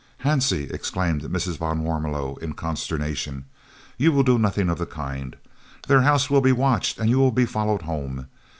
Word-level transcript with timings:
"Hansie!" 0.23 0.67
exclaimed 0.71 1.21
Mrs. 1.21 1.59
van 1.59 1.83
Warmelo 1.83 2.35
in 2.41 2.53
consternation, 2.53 3.45
"you 3.99 4.11
will 4.11 4.23
do 4.23 4.39
nothing 4.39 4.67
of 4.67 4.79
the 4.79 4.87
kind. 4.87 5.35
Their 5.87 6.01
house 6.01 6.27
will 6.27 6.41
be 6.41 6.51
watched, 6.51 6.97
and 6.97 7.07
you 7.07 7.19
will 7.19 7.29
be 7.31 7.45
followed 7.45 7.83
home. 7.83 8.25